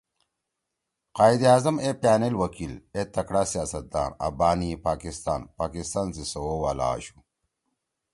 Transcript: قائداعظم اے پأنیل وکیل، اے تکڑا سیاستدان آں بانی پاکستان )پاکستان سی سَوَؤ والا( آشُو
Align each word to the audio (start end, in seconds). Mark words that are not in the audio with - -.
قائداعظم 1.17 1.75
اے 1.83 1.89
پأنیل 2.01 2.35
وکیل، 2.41 2.73
اے 2.95 3.01
تکڑا 3.15 3.43
سیاستدان 3.51 4.09
آں 4.25 4.31
بانی 4.39 4.69
پاکستان 4.87 5.41
)پاکستان 5.59 6.07
سی 6.15 6.23
سَوَؤ 6.31 6.57
والا( 6.63 6.85
آشُو 6.95 7.17